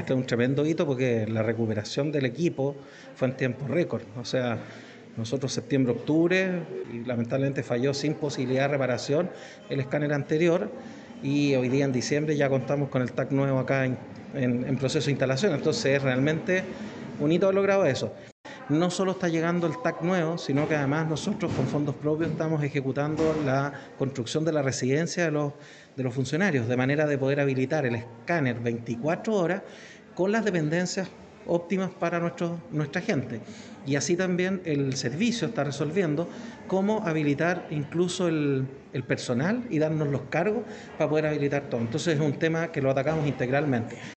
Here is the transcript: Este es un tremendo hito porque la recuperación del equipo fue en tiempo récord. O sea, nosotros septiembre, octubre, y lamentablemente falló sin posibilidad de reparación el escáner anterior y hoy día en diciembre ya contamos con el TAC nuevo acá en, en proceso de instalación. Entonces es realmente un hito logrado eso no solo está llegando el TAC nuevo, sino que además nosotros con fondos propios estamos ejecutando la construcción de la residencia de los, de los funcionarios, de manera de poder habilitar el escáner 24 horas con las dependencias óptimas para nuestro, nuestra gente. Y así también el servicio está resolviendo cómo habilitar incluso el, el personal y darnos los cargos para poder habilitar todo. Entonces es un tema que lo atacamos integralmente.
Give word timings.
Este 0.00 0.14
es 0.14 0.18
un 0.18 0.24
tremendo 0.24 0.64
hito 0.64 0.86
porque 0.86 1.26
la 1.28 1.42
recuperación 1.42 2.10
del 2.10 2.24
equipo 2.24 2.74
fue 3.14 3.28
en 3.28 3.36
tiempo 3.36 3.68
récord. 3.68 4.02
O 4.18 4.24
sea, 4.24 4.56
nosotros 5.18 5.52
septiembre, 5.52 5.92
octubre, 5.92 6.62
y 6.90 7.04
lamentablemente 7.04 7.62
falló 7.62 7.92
sin 7.92 8.14
posibilidad 8.14 8.62
de 8.62 8.68
reparación 8.68 9.30
el 9.68 9.78
escáner 9.80 10.14
anterior 10.14 10.70
y 11.22 11.54
hoy 11.54 11.68
día 11.68 11.84
en 11.84 11.92
diciembre 11.92 12.34
ya 12.34 12.48
contamos 12.48 12.88
con 12.88 13.02
el 13.02 13.12
TAC 13.12 13.30
nuevo 13.32 13.58
acá 13.58 13.84
en, 13.84 13.98
en 14.34 14.76
proceso 14.78 15.04
de 15.04 15.12
instalación. 15.12 15.52
Entonces 15.52 15.96
es 15.96 16.02
realmente 16.02 16.62
un 17.20 17.30
hito 17.30 17.52
logrado 17.52 17.84
eso 17.84 18.10
no 18.70 18.90
solo 18.90 19.12
está 19.12 19.28
llegando 19.28 19.66
el 19.66 19.80
TAC 19.82 20.02
nuevo, 20.02 20.38
sino 20.38 20.68
que 20.68 20.76
además 20.76 21.08
nosotros 21.08 21.52
con 21.52 21.66
fondos 21.66 21.94
propios 21.96 22.30
estamos 22.30 22.62
ejecutando 22.62 23.34
la 23.44 23.72
construcción 23.98 24.44
de 24.44 24.52
la 24.52 24.62
residencia 24.62 25.24
de 25.24 25.30
los, 25.30 25.52
de 25.96 26.02
los 26.02 26.14
funcionarios, 26.14 26.68
de 26.68 26.76
manera 26.76 27.06
de 27.06 27.18
poder 27.18 27.40
habilitar 27.40 27.84
el 27.84 27.96
escáner 27.96 28.60
24 28.60 29.34
horas 29.34 29.62
con 30.14 30.32
las 30.32 30.44
dependencias 30.44 31.08
óptimas 31.46 31.90
para 31.90 32.20
nuestro, 32.20 32.60
nuestra 32.70 33.00
gente. 33.00 33.40
Y 33.86 33.96
así 33.96 34.16
también 34.16 34.60
el 34.64 34.94
servicio 34.96 35.48
está 35.48 35.64
resolviendo 35.64 36.28
cómo 36.68 37.02
habilitar 37.06 37.66
incluso 37.70 38.28
el, 38.28 38.66
el 38.92 39.04
personal 39.04 39.64
y 39.70 39.78
darnos 39.78 40.08
los 40.08 40.22
cargos 40.22 40.64
para 40.98 41.08
poder 41.08 41.26
habilitar 41.26 41.62
todo. 41.70 41.80
Entonces 41.80 42.14
es 42.14 42.20
un 42.20 42.34
tema 42.34 42.72
que 42.72 42.82
lo 42.82 42.90
atacamos 42.90 43.26
integralmente. 43.26 43.96